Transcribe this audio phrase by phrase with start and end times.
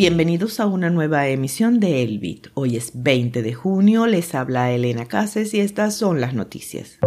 [0.00, 2.46] Bienvenidos a una nueva emisión de Elbit.
[2.54, 6.98] Hoy es 20 de junio, les habla Elena Cases y estas son las noticias.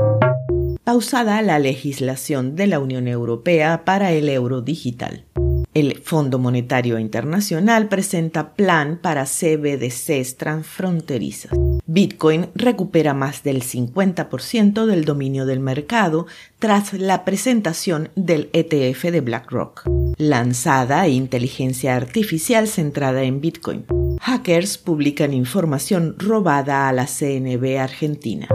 [0.84, 5.25] Pausada la legislación de la Unión Europea para el euro digital.
[5.73, 11.52] El Fondo Monetario Internacional presenta plan para CBDCs transfronterizas.
[11.88, 16.28] Bitcoin recupera más del 50% del dominio del mercado
[16.60, 20.02] tras la presentación del ETF de BlackRock.
[20.26, 23.84] Lanzada inteligencia artificial centrada en Bitcoin.
[24.22, 28.48] Hackers publican información robada a la CNB Argentina.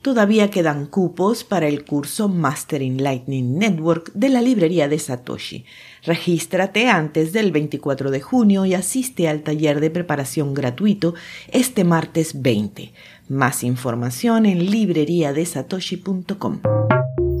[0.00, 5.64] Todavía quedan cupos para el curso Mastering Lightning Network de la librería de Satoshi.
[6.04, 11.14] Regístrate antes del 24 de junio y asiste al taller de preparación gratuito
[11.50, 12.92] este martes 20.
[13.28, 16.60] Más información en libreriadesatoshi.com.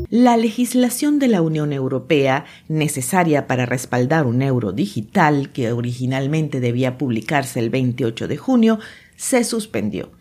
[0.08, 6.96] La legislación de la Unión Europea, necesaria para respaldar un euro digital que originalmente debía
[6.96, 8.78] publicarse el 28 de junio,
[9.16, 10.12] se suspendió.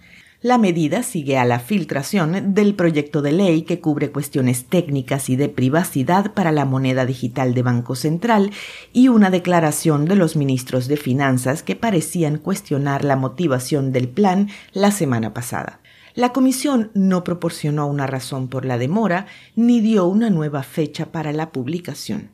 [0.41, 5.35] La medida sigue a la filtración del proyecto de ley que cubre cuestiones técnicas y
[5.35, 8.51] de privacidad para la moneda digital de Banco Central
[8.91, 14.49] y una declaración de los ministros de Finanzas que parecían cuestionar la motivación del plan
[14.73, 15.79] la semana pasada.
[16.15, 19.25] La Comisión no proporcionó una razón por la demora
[19.57, 22.31] ni dio una nueva fecha para la publicación.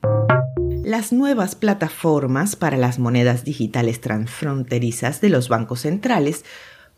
[0.83, 6.45] Las nuevas plataformas para las monedas digitales transfronterizas de los bancos centrales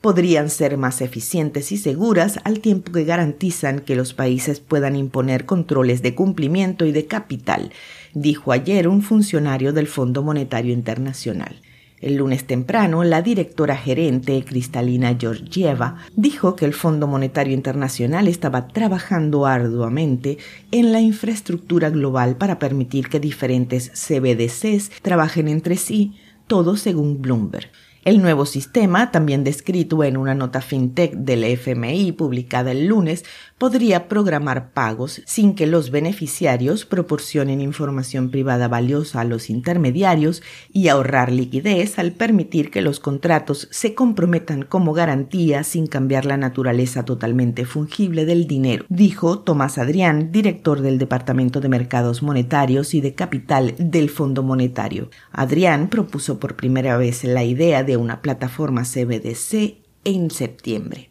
[0.01, 5.45] podrían ser más eficientes y seguras al tiempo que garantizan que los países puedan imponer
[5.45, 7.71] controles de cumplimiento y de capital,
[8.13, 11.61] dijo ayer un funcionario del Fondo Monetario Internacional.
[12.03, 18.67] El lunes temprano, la directora gerente Cristalina Georgieva dijo que el Fondo Monetario Internacional estaba
[18.67, 20.37] trabajando arduamente
[20.71, 26.11] en la infraestructura global para permitir que diferentes CBDCs trabajen entre sí,
[26.45, 27.69] todo según Bloomberg.
[28.05, 33.23] El nuevo sistema, también descrito en una nota fintech del FMI publicada el lunes,
[33.57, 40.89] podría programar pagos sin que los beneficiarios proporcionen información privada valiosa a los intermediarios y
[40.89, 47.05] ahorrar liquidez al permitir que los contratos se comprometan como garantía sin cambiar la naturaleza
[47.05, 53.15] totalmente fungible del dinero, dijo Tomás Adrián, director del Departamento de Mercados Monetarios y de
[53.15, 55.09] Capital del Fondo Monetario.
[55.31, 61.09] Adrián propuso por primera vez la idea una plataforma CBDC en septiembre.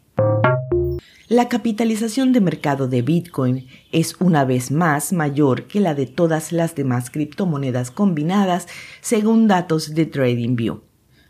[1.27, 6.51] La capitalización de mercado de Bitcoin es una vez más mayor que la de todas
[6.51, 8.67] las demás criptomonedas combinadas,
[9.01, 10.81] según datos de TradingView.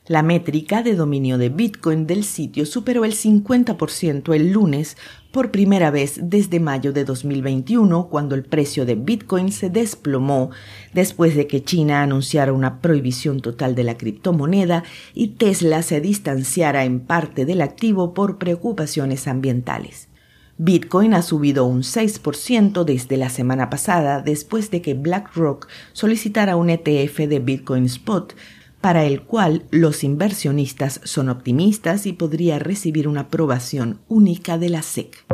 [0.06, 4.98] La métrica de dominio de Bitcoin del sitio superó el 50% el lunes
[5.32, 10.50] por primera vez desde mayo de 2021, cuando el precio de Bitcoin se desplomó
[10.94, 16.84] después de que China anunciara una prohibición total de la criptomoneda y Tesla se distanciara
[16.84, 20.10] en parte del activo por preocupaciones ambientales.
[20.58, 26.70] Bitcoin ha subido un 6% desde la semana pasada después de que BlackRock solicitara un
[26.70, 28.36] ETF de Bitcoin Spot
[28.84, 34.82] para el cual los inversionistas son optimistas y podría recibir una aprobación única de la
[34.82, 35.26] SEC.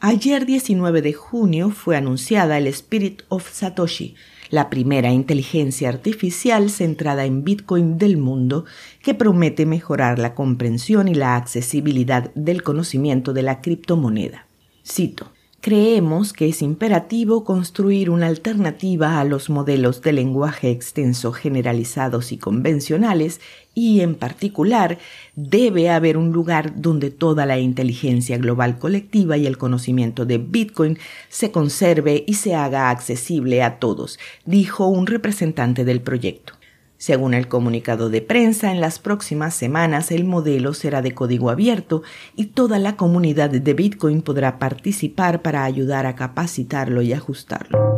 [0.00, 4.16] Ayer 19 de junio fue anunciada el Spirit of Satoshi,
[4.50, 8.66] la primera inteligencia artificial centrada en Bitcoin del mundo
[9.02, 14.46] que promete mejorar la comprensión y la accesibilidad del conocimiento de la criptomoneda.
[14.86, 22.30] Cito, Creemos que es imperativo construir una alternativa a los modelos de lenguaje extenso generalizados
[22.30, 23.40] y convencionales
[23.74, 24.98] y, en particular,
[25.34, 30.96] debe haber un lugar donde toda la inteligencia global colectiva y el conocimiento de Bitcoin
[31.28, 36.57] se conserve y se haga accesible a todos, dijo un representante del proyecto.
[36.98, 42.02] Según el comunicado de prensa, en las próximas semanas el modelo será de código abierto
[42.34, 47.96] y toda la comunidad de Bitcoin podrá participar para ayudar a capacitarlo y ajustarlo.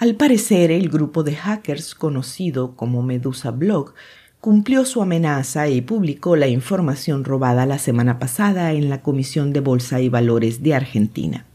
[0.00, 3.94] Al parecer, el grupo de hackers conocido como Medusa Blog
[4.40, 9.60] cumplió su amenaza y publicó la información robada la semana pasada en la Comisión de
[9.60, 11.46] Bolsa y Valores de Argentina.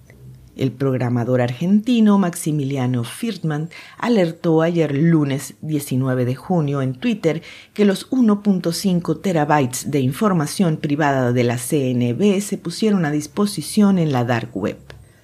[0.57, 3.69] El programador argentino Maximiliano Firtman
[3.99, 7.43] alertó ayer lunes 19 de junio en Twitter
[7.75, 14.11] que los 1.5 terabytes de información privada de la CNB se pusieron a disposición en
[14.11, 14.79] la dark web.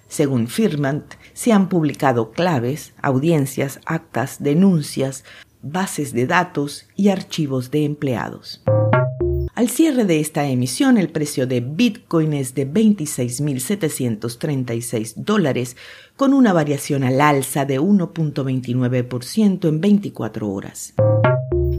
[0.07, 5.23] Según Firtman, se han publicado claves, audiencias, actas, denuncias,
[5.63, 8.61] bases de datos y archivos de empleados.
[9.55, 15.77] Al cierre de esta emisión, el precio de Bitcoin es de 26.736 dólares,
[16.15, 20.95] con una variación al alza de 1.29% en 24 horas.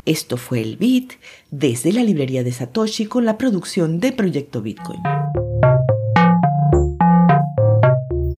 [0.04, 1.14] Esto fue el Bit
[1.50, 5.00] desde la librería de Satoshi con la producción de Proyecto Bitcoin.